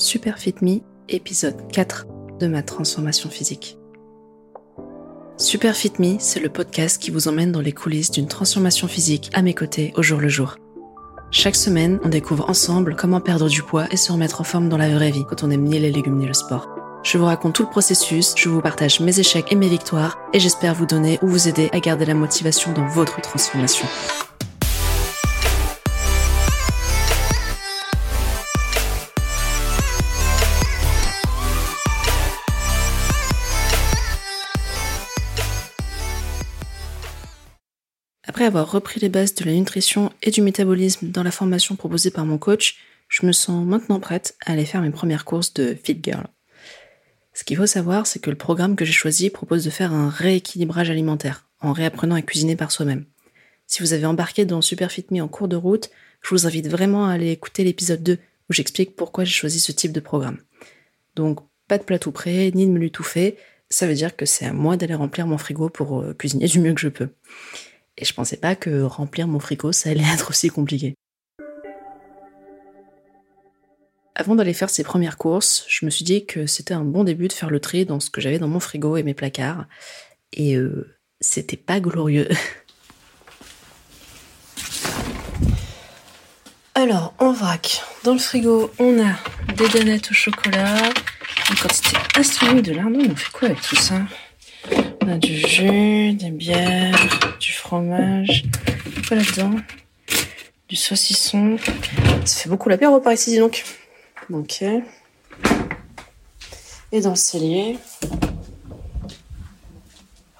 [0.00, 2.06] Super Fit Me, épisode 4
[2.40, 3.76] de ma transformation physique.
[5.36, 9.28] Super Fit Me, c'est le podcast qui vous emmène dans les coulisses d'une transformation physique
[9.34, 10.56] à mes côtés au jour le jour.
[11.30, 14.78] Chaque semaine, on découvre ensemble comment perdre du poids et se remettre en forme dans
[14.78, 16.66] la vraie vie quand on aime ni les légumes ni le sport.
[17.02, 20.40] Je vous raconte tout le processus, je vous partage mes échecs et mes victoires, et
[20.40, 23.86] j'espère vous donner ou vous aider à garder la motivation dans votre transformation.
[38.30, 42.12] Après avoir repris les bases de la nutrition et du métabolisme dans la formation proposée
[42.12, 42.76] par mon coach,
[43.08, 46.28] je me sens maintenant prête à aller faire mes premières courses de Fit Girl.
[47.34, 50.08] Ce qu'il faut savoir, c'est que le programme que j'ai choisi propose de faire un
[50.08, 53.04] rééquilibrage alimentaire, en réapprenant à cuisiner par soi-même.
[53.66, 55.90] Si vous avez embarqué dans Super Fit Me en cours de route,
[56.22, 59.72] je vous invite vraiment à aller écouter l'épisode 2 où j'explique pourquoi j'ai choisi ce
[59.72, 60.38] type de programme.
[61.16, 63.02] Donc, pas de plat tout prêt, ni de menu tout
[63.72, 66.60] ça veut dire que c'est à moi d'aller remplir mon frigo pour euh, cuisiner du
[66.60, 67.08] mieux que je peux.
[68.00, 70.94] Et je pensais pas que remplir mon frigo, ça allait être aussi compliqué.
[74.16, 77.28] Avant d'aller faire ces premières courses, je me suis dit que c'était un bon début
[77.28, 79.66] de faire le tri dans ce que j'avais dans mon frigo et mes placards.
[80.32, 82.28] Et euh, c'était pas glorieux.
[86.74, 89.14] Alors, en vrac, dans le frigo, on a
[89.54, 90.82] des donuts au chocolat,
[91.50, 93.06] une quantité astronomique de lardons.
[93.10, 94.00] On fait quoi avec tout ça?
[95.02, 98.44] On a du jus, des bières, du fromage.
[99.08, 99.56] Quoi là-dedans?
[100.68, 101.56] Du saucisson.
[102.24, 103.64] Ça fait beaucoup l'apéro par ici, dis donc.
[104.30, 104.62] Ok.
[106.92, 107.78] Et dans le cellier.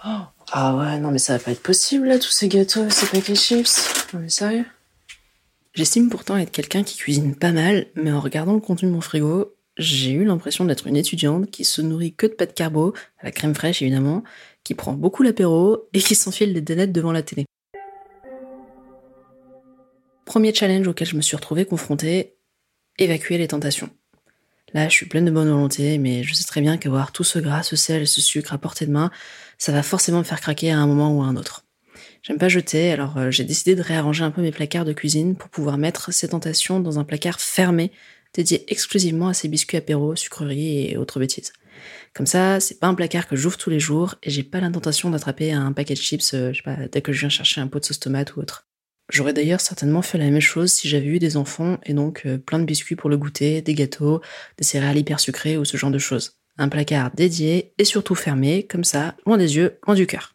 [0.05, 0.21] Oh.
[0.53, 3.37] Ah ouais, non mais ça va pas être possible là, tous ces gâteaux, ces paquets
[3.37, 4.09] chips.
[4.13, 4.65] Non mais sérieux?
[5.75, 9.01] J'estime pourtant être quelqu'un qui cuisine pas mal, mais en regardant le contenu de mon
[9.01, 13.27] frigo, j'ai eu l'impression d'être une étudiante qui se nourrit que de pâtes carbo, à
[13.27, 14.25] la crème fraîche évidemment,
[14.65, 17.47] qui prend beaucoup l'apéro et qui s'enfile des donuts devant la télé.
[20.25, 22.37] Premier challenge auquel je me suis retrouvée confrontée,
[22.99, 23.91] évacuer les tentations.
[24.73, 27.41] Là, je suis pleine de bonne volonté, mais je sais très bien qu'avoir tout ce
[27.41, 29.11] gras, ce sel, ce sucre à portée de main,
[29.59, 31.65] ça va forcément me faire craquer à un moment ou à un autre.
[32.23, 35.35] J'aime pas jeter, alors euh, j'ai décidé de réarranger un peu mes placards de cuisine
[35.35, 37.91] pour pouvoir mettre ces tentations dans un placard fermé,
[38.35, 41.53] dédié exclusivement à ces biscuits apéros, sucreries et autres bêtises.
[42.15, 45.11] Comme ça, c'est pas un placard que j'ouvre tous les jours et j'ai pas l'intention
[45.11, 47.69] d'attraper un paquet de chips, euh, je sais pas, dès que je viens chercher un
[47.69, 48.67] pot de sauce tomate ou autre.
[49.13, 52.39] J'aurais d'ailleurs certainement fait la même chose si j'avais eu des enfants et donc euh,
[52.39, 54.21] plein de biscuits pour le goûter, des gâteaux,
[54.59, 56.37] des céréales hyper sucrées ou ce genre de choses.
[56.59, 60.35] Un placard dédié et surtout fermé, comme ça, loin des yeux, loin du cœur.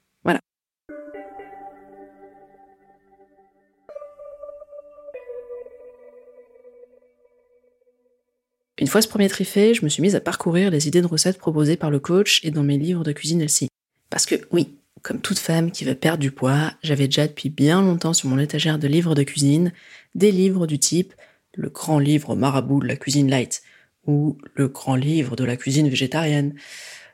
[8.85, 11.39] Une fois ce premier tri je me suis mise à parcourir les idées de recettes
[11.39, 13.67] proposées par le coach et dans mes livres de cuisine LC.
[14.11, 17.81] Parce que oui, comme toute femme qui veut perdre du poids, j'avais déjà depuis bien
[17.81, 19.73] longtemps sur mon étagère de livres de cuisine
[20.13, 21.15] des livres du type
[21.55, 23.63] le grand livre marabout de la cuisine light
[24.05, 26.53] ou le grand livre de la cuisine végétarienne.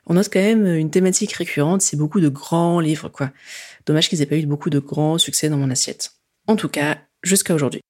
[0.04, 3.30] On note quand même une thématique récurrente, c'est beaucoup de grands livres, quoi.
[3.86, 6.12] Dommage qu'ils aient pas eu beaucoup de grands succès dans mon assiette.
[6.48, 7.80] En tout cas, jusqu'à aujourd'hui.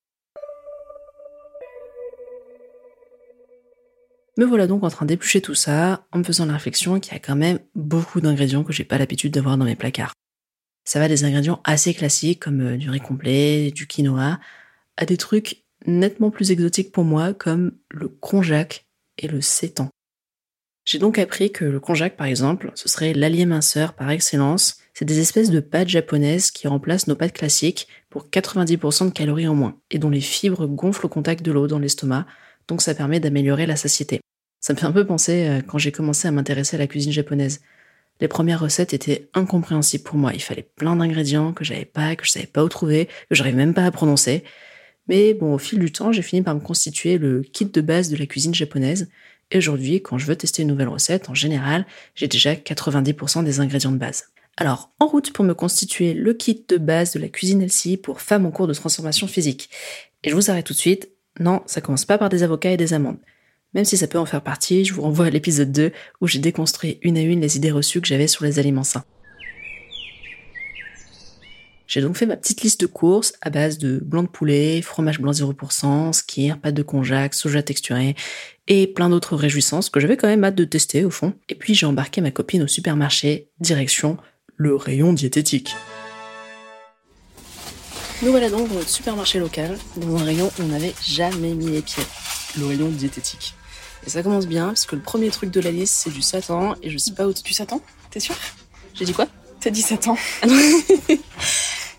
[4.39, 7.17] Me voilà donc en train d'éplucher tout ça, en me faisant la réflexion qu'il y
[7.17, 10.15] a quand même beaucoup d'ingrédients que j'ai pas l'habitude d'avoir dans mes placards.
[10.85, 14.41] Ça va des ingrédients assez classiques comme euh, du riz complet, du quinoa,
[14.97, 18.87] à des trucs nettement plus exotiques pour moi comme le konjac
[19.19, 19.91] et le sétan.
[20.85, 24.79] J'ai donc appris que le konjac par exemple, ce serait l'allié minceur par excellence.
[24.95, 29.47] C'est des espèces de pâtes japonaises qui remplacent nos pâtes classiques pour 90% de calories
[29.47, 32.27] en moins et dont les fibres gonflent au contact de l'eau dans l'estomac,
[32.73, 34.23] donc ça permet d'améliorer la satiété.
[34.61, 37.13] Ça me fait un peu penser euh, quand j'ai commencé à m'intéresser à la cuisine
[37.13, 37.61] japonaise.
[38.19, 40.33] Les premières recettes étaient incompréhensibles pour moi.
[40.33, 43.57] Il fallait plein d'ingrédients que j'avais pas, que je savais pas où trouver, que j'arrive
[43.57, 44.43] même pas à prononcer.
[45.07, 48.09] Mais bon, au fil du temps, j'ai fini par me constituer le kit de base
[48.09, 49.11] de la cuisine japonaise.
[49.51, 53.61] Et aujourd'hui, quand je veux tester une nouvelle recette, en général, j'ai déjà 90% des
[53.61, 54.29] ingrédients de base.
[54.57, 58.23] Alors, en route pour me constituer le kit de base de la cuisine LCI pour
[58.23, 59.69] femmes en cours de transformation physique.
[60.25, 61.12] Et je vous arrête tout de suite.
[61.41, 63.19] Non, ça commence pas par des avocats et des amandes.
[63.75, 66.39] Même si ça peut en faire partie, je vous renvoie à l'épisode 2 où j'ai
[66.39, 69.05] déconstruit une à une les idées reçues que j'avais sur les aliments sains.
[71.87, 75.21] J'ai donc fait ma petite liste de courses à base de blanc de poulet, fromage
[75.21, 78.15] blanc 0%, skir, pâte de konjac, soja texturé
[78.67, 81.35] et plein d'autres réjouissances que j'avais quand même hâte de tester au fond.
[81.51, 84.17] Et puis j'ai embarqué ma copine au supermarché, direction
[84.57, 85.75] le rayon diététique.
[88.23, 91.67] Nous voilà donc dans notre supermarché local, dans un rayon où on n'avait jamais mis
[91.67, 92.05] les pieds,
[92.57, 93.55] le rayon diététique.
[94.07, 96.77] Et ça commence bien, parce que le premier truc de la liste, c'est du satan,
[96.85, 97.33] et je sais pas où...
[97.33, 97.81] Du Satan
[98.11, 98.37] T'es sûr?
[98.95, 99.27] J'ai dit quoi?
[99.59, 100.17] T'as dit Satan.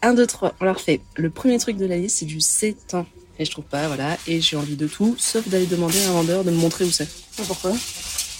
[0.01, 1.01] 1, 2, 3, on leur fait.
[1.17, 3.05] Le premier truc de la liste, c'est du satan.
[3.37, 4.17] Et je trouve pas, voilà.
[4.25, 6.91] Et j'ai envie de tout, sauf d'aller demander à un vendeur de me montrer où
[6.91, 7.07] c'est.
[7.47, 7.73] Pourquoi?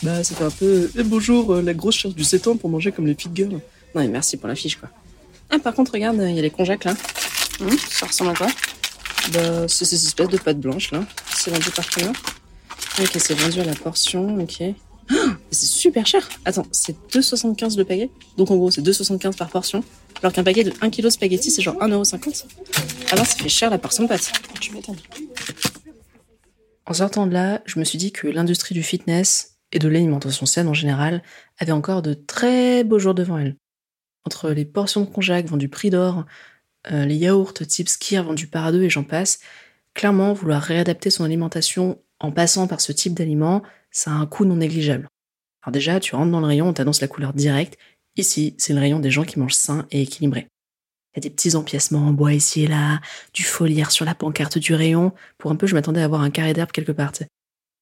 [0.03, 0.89] Bah, c'était un peu.
[0.97, 3.51] Eh, bonjour, euh, la grosse cherche du satan pour manger comme les fit girls.
[3.51, 3.59] Non,
[3.95, 4.89] mais merci pour la fiche, quoi.
[5.50, 6.95] Ah, par contre, regarde, il y a les conjacs là.
[7.60, 8.48] Hum, Ça ressemble à quoi
[9.34, 11.06] Bah, c'est ces espèces de pâtes blanches là.
[11.36, 12.12] C'est vendu par kilo.
[13.02, 14.64] Ok, c'est vendu à la portion, ok.
[15.10, 15.16] Ah,
[15.52, 18.10] c'est super cher Attends, c'est 2,75 le paquet?
[18.38, 19.84] Donc en gros, c'est 2,75 par portion.
[20.22, 22.46] Alors qu'un paquet de 1 kg de spaghetti, c'est genre 1,50€.
[23.12, 24.32] Alors ça fait cher la portion de pâtes.
[24.60, 24.96] Tu m'étonnes.
[26.86, 30.46] En sortant de là, je me suis dit que l'industrie du fitness et de l'alimentation
[30.46, 31.24] saine en général
[31.58, 33.56] avait encore de très beaux jours devant elle.
[34.26, 36.26] Entre les portions de konjac vendues prix d'or,
[36.91, 39.39] euh, les yaourts type skir vendus par deux et j'en passe,
[39.94, 44.45] clairement vouloir réadapter son alimentation en passant par ce type d'aliment, ça a un coût
[44.45, 45.09] non négligeable.
[45.62, 47.77] Alors déjà, tu rentres dans le rayon, on t'annonce la couleur directe.
[48.15, 50.47] Ici, c'est le rayon des gens qui mangent sain et équilibré.
[51.13, 53.00] Il y a des petits empiècements en bois ici et là,
[53.33, 55.13] du foliaire sur la pancarte du rayon.
[55.38, 57.12] Pour un peu, je m'attendais à avoir un carré d'herbe quelque part.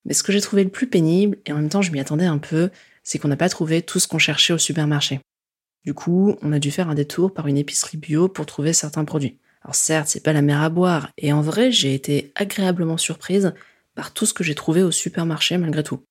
[0.06, 2.25] Mais ce que j'ai trouvé le plus pénible, et en même temps je m'y attendais
[2.25, 2.71] un peu,
[3.03, 5.21] c'est qu'on n'a pas trouvé tout ce qu'on cherchait au supermarché.
[5.86, 9.06] Du coup, on a dû faire un détour par une épicerie bio pour trouver certains
[9.06, 9.39] produits.
[9.63, 13.54] Alors certes, c'est pas la mer à boire, et en vrai, j'ai été agréablement surprise
[13.95, 16.04] par tout ce que j'ai trouvé au supermarché malgré tout.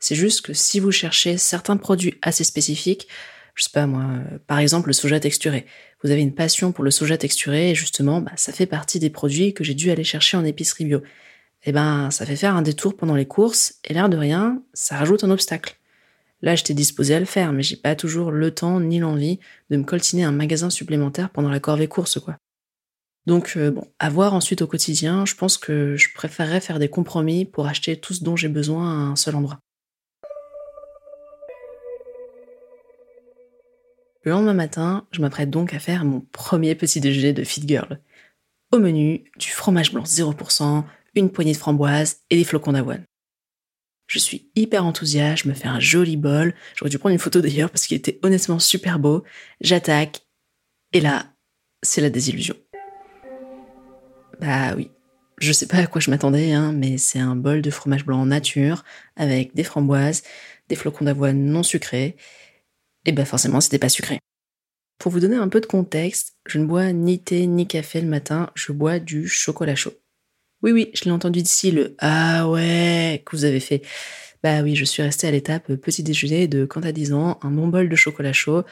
[0.00, 3.06] C'est juste que si vous cherchez certains produits assez spécifiques,
[3.54, 5.66] je sais pas moi, euh, par exemple le soja texturé,
[6.02, 9.10] vous avez une passion pour le soja texturé et justement, bah, ça fait partie des
[9.10, 11.02] produits que j'ai dû aller chercher en épicerie bio.
[11.64, 14.96] Eh ben, ça fait faire un détour pendant les courses et l'air de rien, ça
[14.96, 15.76] rajoute un obstacle.
[16.42, 19.38] Là, j'étais disposée à le faire, mais j'ai pas toujours le temps ni l'envie
[19.70, 22.36] de me coltiner un magasin supplémentaire pendant la corvée course, quoi.
[23.26, 26.88] Donc, euh, bon, à voir ensuite au quotidien, je pense que je préférerais faire des
[26.88, 29.60] compromis pour acheter tout ce dont j'ai besoin à un seul endroit.
[34.24, 38.00] Le lendemain matin, je m'apprête donc à faire mon premier petit déjeuner de Fit Girl.
[38.72, 40.84] Au menu, du fromage blanc 0%,
[41.14, 43.04] une poignée de framboises et des flocons d'avoine.
[44.12, 46.54] Je suis hyper enthousiaste, je me fais un joli bol.
[46.76, 49.24] J'aurais dû prendre une photo d'ailleurs parce qu'il était honnêtement super beau.
[49.62, 50.20] J'attaque.
[50.92, 51.32] Et là,
[51.80, 52.54] c'est la désillusion.
[54.38, 54.90] Bah oui.
[55.38, 58.20] Je sais pas à quoi je m'attendais, hein, mais c'est un bol de fromage blanc
[58.20, 58.84] en nature,
[59.16, 60.24] avec des framboises,
[60.68, 62.18] des flocons d'avoine non sucrés.
[63.06, 64.18] Et bah forcément, c'était pas sucré.
[64.98, 68.08] Pour vous donner un peu de contexte, je ne bois ni thé ni café le
[68.08, 69.94] matin, je bois du chocolat chaud.
[70.62, 73.82] Oui, oui, je l'ai entendu d'ici le Ah ouais que vous avez fait.
[74.44, 77.50] Bah oui, je suis restée à l'étape petit déjeuner de quand à 10 ans, un
[77.50, 78.62] bon bol de chocolat chaud.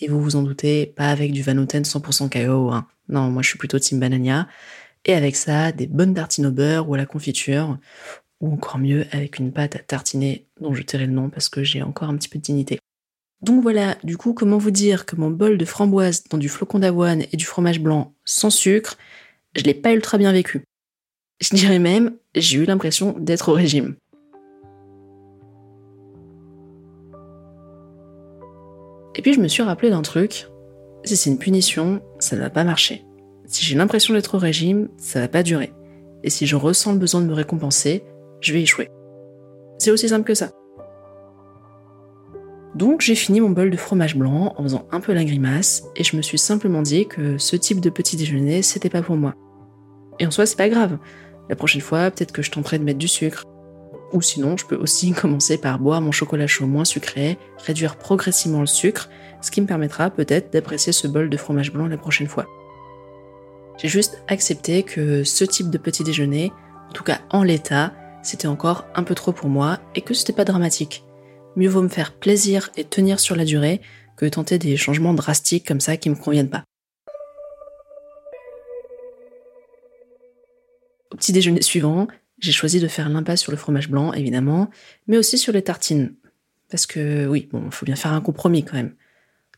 [0.00, 2.70] Et vous vous en doutez, pas avec du Vanouten 100% KO.
[2.72, 2.86] Hein.
[3.08, 4.48] Non, moi je suis plutôt Team Banania.
[5.04, 7.78] Et avec ça, des bonnes tartines au beurre ou à la confiture.
[8.40, 11.62] Ou encore mieux, avec une pâte à tartiner dont je tairai le nom parce que
[11.62, 12.80] j'ai encore un petit peu de dignité.
[13.40, 16.80] Donc voilà, du coup, comment vous dire que mon bol de framboise dans du flocon
[16.80, 18.98] d'avoine et du fromage blanc sans sucre,
[19.54, 20.64] je l'ai pas ultra bien vécu.
[21.40, 23.96] Je dirais même, j'ai eu l'impression d'être au régime.
[29.14, 30.46] Et puis je me suis rappelé d'un truc.
[31.04, 33.04] Si c'est une punition, ça ne va pas marcher.
[33.46, 35.72] Si j'ai l'impression d'être au régime, ça va pas durer.
[36.24, 38.02] Et si je ressens le besoin de me récompenser,
[38.40, 38.90] je vais échouer.
[39.78, 40.50] C'est aussi simple que ça.
[42.74, 46.04] Donc j'ai fini mon bol de fromage blanc en faisant un peu la grimace et
[46.04, 49.34] je me suis simplement dit que ce type de petit déjeuner c'était pas pour moi.
[50.18, 50.98] Et en soi c'est pas grave.
[51.48, 53.44] La prochaine fois peut-être que je tenterai de mettre du sucre.
[54.12, 58.60] Ou sinon je peux aussi commencer par boire mon chocolat chaud moins sucré, réduire progressivement
[58.60, 59.08] le sucre,
[59.40, 62.46] ce qui me permettra peut-être d'apprécier ce bol de fromage blanc la prochaine fois.
[63.78, 66.52] J'ai juste accepté que ce type de petit déjeuner,
[66.88, 70.32] en tout cas en l'état, c'était encore un peu trop pour moi et que c'était
[70.32, 71.06] pas dramatique
[71.56, 73.80] mieux vaut me faire plaisir et tenir sur la durée
[74.16, 76.64] que tenter des changements drastiques comme ça qui me conviennent pas.
[81.10, 82.08] Au petit déjeuner suivant,
[82.38, 84.70] j'ai choisi de faire l'impasse sur le fromage blanc, évidemment,
[85.06, 86.14] mais aussi sur les tartines.
[86.70, 88.94] Parce que oui, bon, faut bien faire un compromis quand même.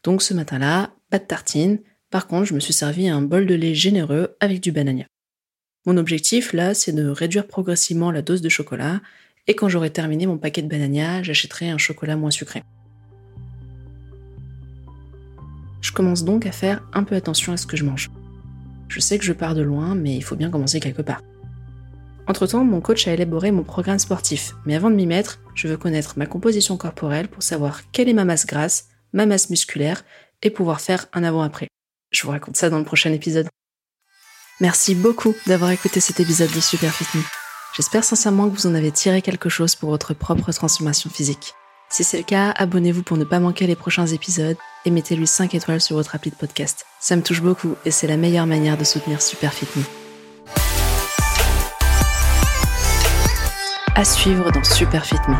[0.04, 1.80] Donc ce matin-là, pas de tartines.
[2.10, 5.06] Par contre, je me suis servi un bol de lait généreux avec du banania.
[5.86, 9.00] Mon objectif là, c'est de réduire progressivement la dose de chocolat
[9.46, 12.62] et quand j'aurai terminé mon paquet de banania, j'achèterai un chocolat moins sucré.
[15.80, 18.10] Je commence donc à faire un peu attention à ce que je mange.
[18.88, 21.22] Je sais que je pars de loin, mais il faut bien commencer quelque part.
[22.28, 25.78] Entre-temps, mon coach a élaboré mon programme sportif, mais avant de m'y mettre, je veux
[25.78, 30.04] connaître ma composition corporelle pour savoir quelle est ma masse grasse, ma masse musculaire,
[30.42, 31.68] et pouvoir faire un avant-après.
[32.10, 33.48] Je vous raconte ça dans le prochain épisode.
[34.60, 37.22] Merci beaucoup d'avoir écouté cet épisode de Super Fit Me.
[37.74, 41.54] J'espère sincèrement que vous en avez tiré quelque chose pour votre propre transformation physique.
[41.88, 45.54] Si c'est le cas, abonnez-vous pour ne pas manquer les prochains épisodes et mettez-lui 5
[45.54, 46.84] étoiles sur votre appli de podcast.
[47.00, 50.07] Ça me touche beaucoup et c'est la meilleure manière de soutenir Superfit Me.
[53.98, 55.34] À suivre dans Superfit Me.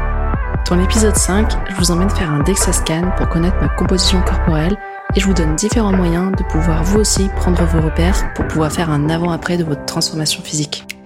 [0.69, 4.77] Dans l'épisode 5, je vous emmène faire un DEXA scan pour connaître ma composition corporelle
[5.15, 8.73] et je vous donne différents moyens de pouvoir vous aussi prendre vos repères pour pouvoir
[8.73, 10.98] faire un avant-après de votre transformation physique.